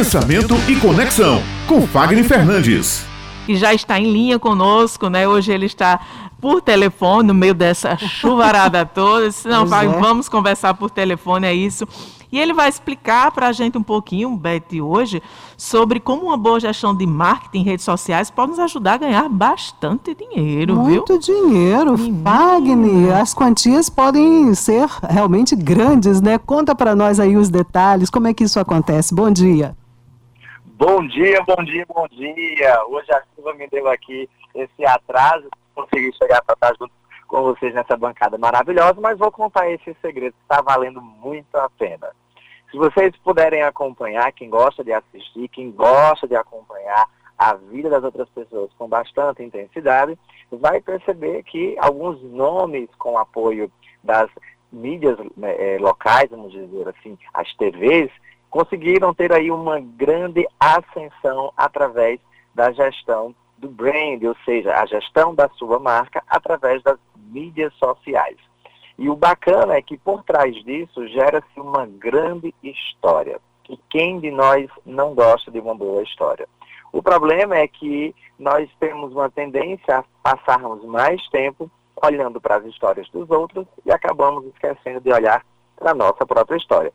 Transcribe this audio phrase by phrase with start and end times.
[0.00, 3.04] Pensamento e Conexão, com Fagner Fernandes.
[3.44, 5.28] Que já está em linha conosco, né?
[5.28, 6.00] Hoje ele está
[6.40, 9.28] por telefone, no meio dessa chuvarada toda.
[9.44, 10.00] Não, Fagner, é.
[10.00, 11.86] vamos conversar por telefone, é isso.
[12.32, 15.22] E ele vai explicar para a gente um pouquinho, Beth, hoje,
[15.54, 19.28] sobre como uma boa gestão de marketing em redes sociais pode nos ajudar a ganhar
[19.28, 21.18] bastante dinheiro, Muito viu?
[21.18, 21.94] dinheiro,
[22.24, 23.18] Fagner.
[23.18, 26.38] As quantias podem ser realmente grandes, né?
[26.38, 29.14] Conta para nós aí os detalhes, como é que isso acontece.
[29.14, 29.78] Bom dia.
[30.80, 32.86] Bom dia, bom dia, bom dia.
[32.86, 36.90] Hoje a chuva me deu aqui esse atraso, consegui chegar para estar junto
[37.28, 41.68] com vocês nessa bancada maravilhosa, mas vou contar esse segredo que está valendo muito a
[41.68, 42.08] pena.
[42.70, 48.02] Se vocês puderem acompanhar, quem gosta de assistir, quem gosta de acompanhar a vida das
[48.02, 50.18] outras pessoas com bastante intensidade,
[50.50, 53.70] vai perceber que alguns nomes com apoio
[54.02, 54.30] das
[54.72, 58.10] mídias né, é, locais, vamos dizer assim, as TVs,
[58.50, 62.20] conseguiram ter aí uma grande ascensão através
[62.54, 68.36] da gestão do brand, ou seja, a gestão da sua marca através das mídias sociais.
[68.98, 73.40] E o bacana é que por trás disso gera-se uma grande história.
[73.68, 76.48] E quem de nós não gosta de uma boa história?
[76.92, 81.70] O problema é que nós temos uma tendência a passarmos mais tempo
[82.02, 85.44] olhando para as histórias dos outros e acabamos esquecendo de olhar
[85.76, 86.92] para a nossa própria história.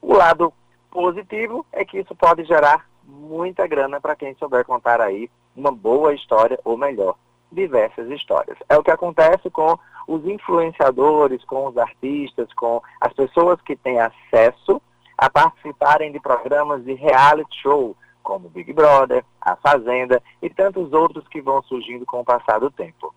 [0.00, 0.52] O lado
[0.96, 6.14] positivo é que isso pode gerar muita grana para quem souber contar aí uma boa
[6.14, 7.16] história, ou melhor,
[7.52, 8.56] diversas histórias.
[8.66, 14.00] É o que acontece com os influenciadores, com os artistas, com as pessoas que têm
[14.00, 14.80] acesso
[15.18, 21.28] a participarem de programas de reality show, como Big Brother, A Fazenda e tantos outros
[21.28, 23.14] que vão surgindo com o passar do tempo.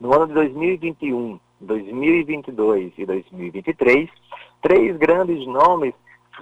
[0.00, 4.10] No ano de 2021, 2022 e 2023,
[4.62, 5.94] três grandes nomes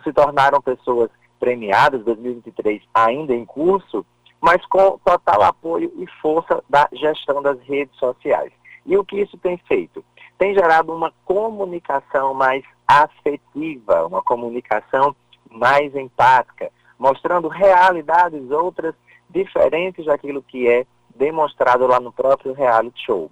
[0.03, 4.05] se tornaram pessoas premiadas, 2023 ainda em curso,
[4.41, 8.53] mas com total apoio e força da gestão das redes sociais.
[8.87, 10.05] E o que isso tem feito?
[10.39, 15.15] Tem gerado uma comunicação mais afetiva, uma comunicação
[15.51, 18.95] mais empática, mostrando realidades outras
[19.31, 23.31] diferentes daquilo que é demonstrado lá no próprio reality show.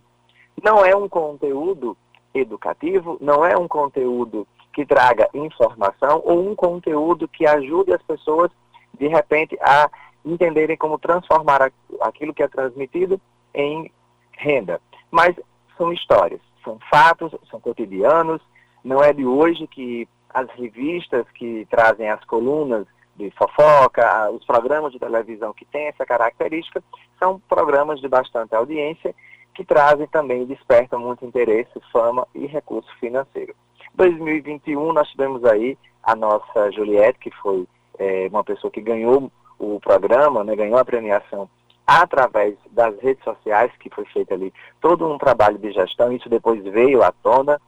[0.62, 1.96] Não é um conteúdo
[2.34, 8.50] educativo, não é um conteúdo que traga informação ou um conteúdo que ajude as pessoas,
[8.98, 9.90] de repente, a
[10.24, 13.20] entenderem como transformar aquilo que é transmitido
[13.54, 13.90] em
[14.32, 14.80] renda.
[15.10, 15.36] Mas
[15.76, 18.40] são histórias, são fatos, são cotidianos.
[18.84, 24.92] Não é de hoje que as revistas que trazem as colunas de fofoca, os programas
[24.92, 26.82] de televisão que têm essa característica,
[27.18, 29.14] são programas de bastante audiência
[29.54, 33.54] que trazem também e despertam muito interesse, fama e recurso financeiro.
[33.94, 37.66] 2021 nós tivemos aí a nossa Juliette, que foi
[37.98, 41.48] é, uma pessoa que ganhou o programa, né, ganhou a premiação
[41.86, 46.62] através das redes sociais, que foi feito ali todo um trabalho de gestão, isso depois
[46.64, 47.60] veio à tona.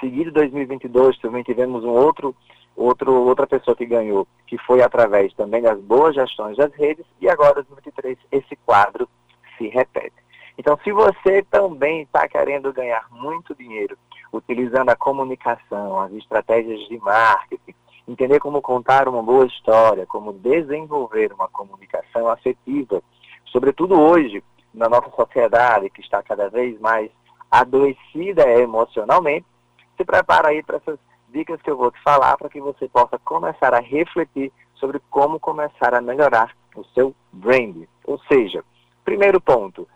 [0.00, 2.34] Seguido 2022, também tivemos um outro,
[2.76, 7.28] outro, outra pessoa que ganhou, que foi através também das boas gestões das redes, e
[7.28, 9.08] agora 2023 esse quadro
[9.56, 10.16] se repete.
[10.56, 13.96] Então, se você também está querendo ganhar muito dinheiro
[14.32, 17.74] utilizando a comunicação, as estratégias de marketing,
[18.06, 23.02] entender como contar uma boa história, como desenvolver uma comunicação afetiva,
[23.46, 27.10] sobretudo hoje, na nossa sociedade que está cada vez mais
[27.50, 29.46] adoecida emocionalmente,
[29.96, 33.18] se prepara aí para essas dicas que eu vou te falar para que você possa
[33.18, 37.84] começar a refletir sobre como começar a melhorar o seu brand.
[38.04, 38.64] Ou seja,
[39.04, 39.86] primeiro ponto,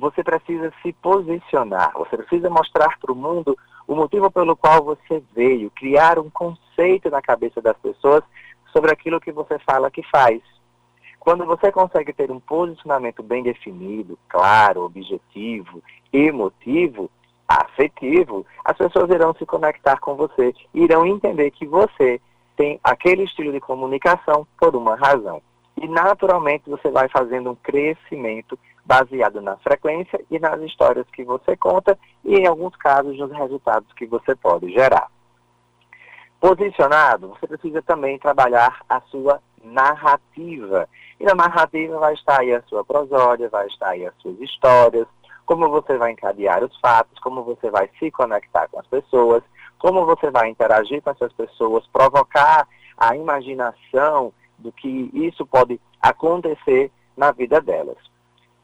[0.00, 3.56] você precisa se posicionar, você precisa mostrar para o mundo
[3.86, 8.24] o motivo pelo qual você veio, criar um conceito na cabeça das pessoas
[8.72, 10.40] sobre aquilo que você fala que faz.
[11.18, 17.10] Quando você consegue ter um posicionamento bem definido, claro, objetivo, emotivo,
[17.46, 22.20] afetivo, as pessoas irão se conectar com você, irão entender que você
[22.56, 25.42] tem aquele estilo de comunicação por uma razão.
[25.76, 28.58] E naturalmente você vai fazendo um crescimento
[28.90, 33.88] baseado na frequência e nas histórias que você conta e, em alguns casos, nos resultados
[33.92, 35.06] que você pode gerar.
[36.40, 40.88] Posicionado, você precisa também trabalhar a sua narrativa.
[41.20, 45.06] E na narrativa vai estar aí a sua prosódia, vai estar aí as suas histórias,
[45.46, 49.44] como você vai encadear os fatos, como você vai se conectar com as pessoas,
[49.78, 52.66] como você vai interagir com essas pessoas, provocar
[52.98, 58.10] a imaginação do que isso pode acontecer na vida delas.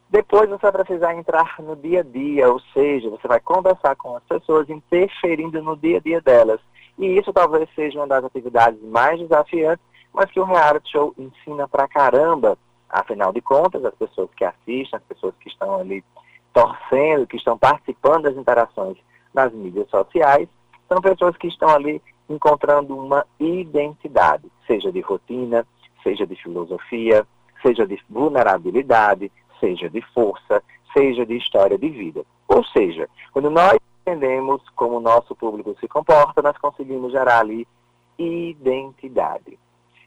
[0.09, 4.17] Depois você vai precisar entrar no dia a dia, ou seja, você vai conversar com
[4.17, 6.61] as pessoas, interferindo no dia a dia delas.
[6.99, 11.69] E isso talvez seja uma das atividades mais desafiantes, mas que o reality show ensina
[11.69, 12.57] pra caramba.
[12.89, 16.05] Afinal de contas, as pessoas que assistem, as pessoas que estão ali
[16.55, 18.97] torcendo, que estão participando das interações
[19.35, 20.49] nas mídias sociais,
[20.89, 22.01] são pessoas que estão ali
[22.31, 25.67] encontrando uma identidade, seja de rotina,
[26.03, 27.27] seja de filosofia,
[27.61, 29.31] seja de vulnerabilidade,
[29.61, 30.63] seja de força,
[30.93, 32.25] seja de história de vida.
[32.49, 37.67] Ou seja, quando nós entendemos como o nosso público se comporta, nós conseguimos gerar ali
[38.19, 39.59] identidade.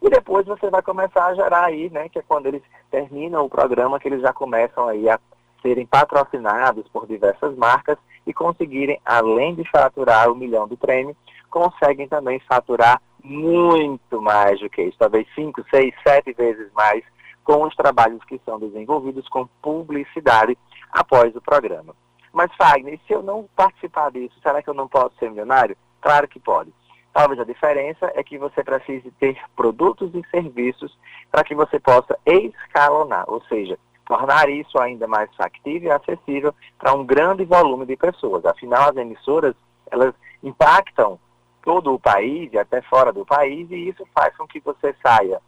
[0.02, 3.50] E depois você vai começar a gerar aí, né, que é quando eles terminam o
[3.50, 5.20] programa, que eles já começam aí a
[5.62, 11.16] serem patrocinados por diversas marcas e conseguirem, além de faturar o milhão do prêmio,
[11.50, 17.04] conseguem também faturar muito mais do que isso, talvez 5, 6, 7 vezes mais
[17.44, 20.58] com os trabalhos que são desenvolvidos com publicidade
[20.92, 21.96] após o programa.
[22.32, 25.76] Mas, Fagner, se eu não participar disso, será que eu não posso ser milionário?
[26.02, 26.72] Claro que pode.
[27.12, 30.96] Talvez a diferença é que você precise ter produtos e serviços
[31.32, 36.94] para que você possa escalonar, ou seja, tornar isso ainda mais factível e acessível para
[36.94, 38.46] um grande volume de pessoas.
[38.46, 39.56] Afinal, as emissoras,
[39.92, 40.14] elas
[40.44, 41.20] impactam
[41.64, 45.42] todo o país e até fora do país, e isso faz com que você saia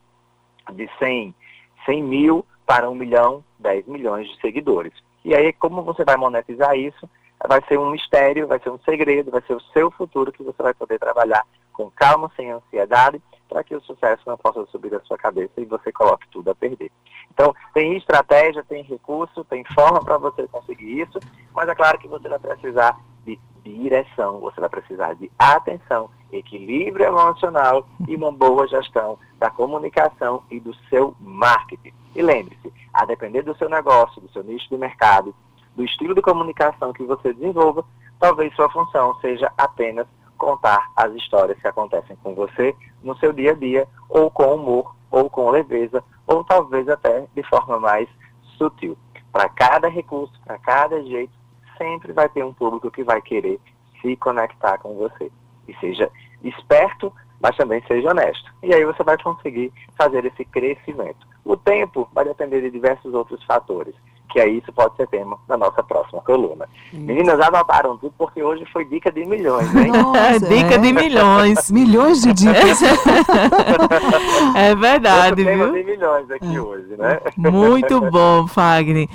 [0.73, 1.33] de 100,
[1.85, 4.93] 100 mil para 1 milhão, 10 milhões de seguidores.
[5.23, 7.09] E aí, como você vai monetizar isso?
[7.47, 10.61] Vai ser um mistério, vai ser um segredo, vai ser o seu futuro que você
[10.61, 11.43] vai poder trabalhar
[11.73, 15.65] com calma, sem ansiedade, para que o sucesso não possa subir da sua cabeça e
[15.65, 16.91] você coloque tudo a perder.
[17.33, 21.19] Então, tem estratégia, tem recurso, tem forma para você conseguir isso,
[21.53, 27.05] mas é claro que você vai precisar de direção, você vai precisar de atenção, equilíbrio
[27.05, 31.93] emocional e uma boa gestão da comunicação e do seu marketing.
[32.15, 35.33] E lembre-se, a depender do seu negócio, do seu nicho de mercado,
[35.75, 37.85] do estilo de comunicação que você desenvolva,
[38.19, 40.07] talvez sua função seja apenas
[40.37, 44.95] contar as histórias que acontecem com você no seu dia a dia, ou com humor,
[45.09, 48.09] ou com leveza, ou talvez até de forma mais
[48.57, 48.97] sutil.
[49.31, 51.31] Para cada recurso, para cada jeito,
[51.81, 53.59] sempre vai ter um público que vai querer
[54.01, 55.31] se conectar com você.
[55.67, 56.09] E seja
[56.43, 58.53] esperto, mas também seja honesto.
[58.61, 61.27] E aí você vai conseguir fazer esse crescimento.
[61.43, 63.95] O tempo vai depender de diversos outros fatores
[64.31, 66.67] que aí isso pode ser tema da nossa próxima coluna.
[66.91, 67.01] Isso.
[67.01, 69.91] Meninas, anotaram tudo porque hoje foi dica de milhões, hein?
[69.91, 70.77] Nossa, dica é?
[70.77, 71.69] de milhões.
[71.71, 72.81] milhões de dicas.
[74.55, 75.73] é verdade, viu?
[75.73, 76.61] de milhões aqui é.
[76.61, 77.19] hoje, né?
[77.37, 79.09] Muito bom, Fagner.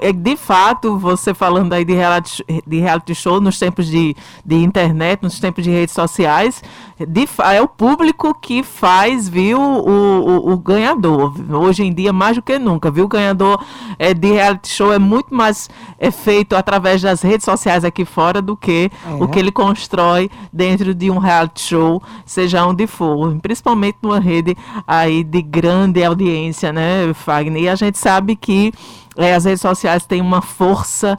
[0.00, 4.56] É, de fato, você falando aí de reality, de reality show nos tempos de, de
[4.56, 6.62] internet, nos tempos de redes sociais,
[6.98, 11.34] de, é o público que faz, viu, o, o, o ganhador.
[11.50, 13.04] Hoje em dia, mais do que nunca, viu?
[13.04, 13.62] O ganhador
[13.98, 15.68] é, de reality show é muito mais
[15.98, 19.22] é, feito através das redes sociais aqui fora do que é.
[19.22, 24.56] o que ele constrói dentro de um reality show, seja onde for, principalmente numa rede
[24.86, 27.62] aí de grande audiência, né, Fagner?
[27.62, 28.72] E a gente sabe que
[29.16, 31.18] é, as redes sociais têm uma força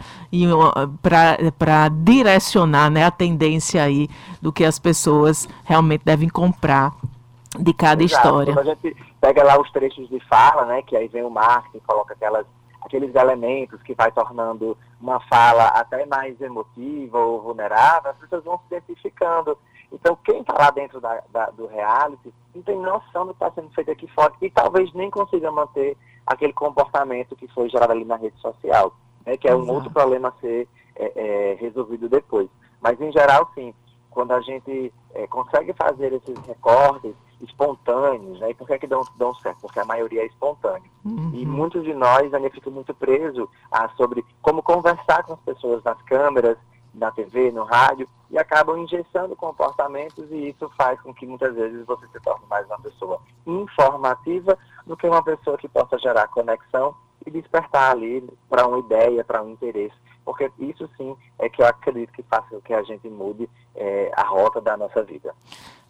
[1.02, 4.10] para direcionar né, a tendência aí
[4.42, 6.94] do que as pessoas realmente devem comprar
[7.58, 8.26] de cada Exato.
[8.26, 8.54] história.
[8.54, 11.80] Quando a gente pega lá os trechos de fala, né, que aí vem o marketing,
[11.86, 12.46] coloca aquelas
[12.86, 18.58] aqueles elementos que vai tornando uma fala até mais emotiva ou vulnerável, as pessoas vão
[18.60, 19.58] se identificando.
[19.92, 23.52] Então, quem está lá dentro da, da, do reality não tem noção do que está
[23.52, 28.06] sendo feito aqui fora e talvez nem consiga manter aquele comportamento que foi gerado ali
[28.06, 28.94] na rede social,
[29.26, 32.50] né, que é um outro problema a ser é, é, resolvido depois.
[32.82, 33.74] Mas, em geral, sim,
[34.10, 38.52] quando a gente é, consegue fazer esses recortes espontâneos, né?
[38.52, 39.62] E por que, é que dão, dão certo?
[39.62, 40.90] Porque a maioria é espontânea.
[41.04, 41.32] Uhum.
[41.34, 45.84] E muitos de nós ainda ficam muito presos a, sobre como conversar com as pessoas
[45.84, 46.58] nas câmeras,
[46.94, 51.86] na TV, no rádio, e acabam injeçando comportamentos e isso faz com que muitas vezes
[51.86, 56.96] você se torne mais uma pessoa informativa do que uma pessoa que possa gerar conexão
[57.26, 59.96] e despertar ali para uma ideia, para um interesse.
[60.26, 64.12] Porque isso sim é que eu acredito que faça com que a gente mude é,
[64.16, 65.34] a rota da nossa vida.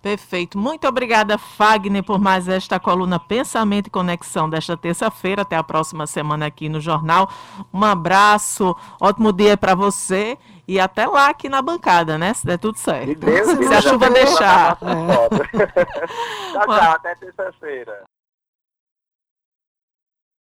[0.03, 0.57] Perfeito.
[0.57, 5.43] Muito obrigada, Fagner, por mais esta coluna Pensamento e Conexão desta terça-feira.
[5.43, 7.29] Até a próxima semana aqui no Jornal.
[7.73, 12.33] Um abraço, ótimo dia para você e até lá aqui na bancada, né?
[12.33, 13.15] Se der tudo certo.
[13.15, 14.77] Deus, Se a chuva deixar.
[14.81, 15.29] É.
[16.51, 16.91] tchau, tchau.
[16.91, 18.03] Até terça-feira.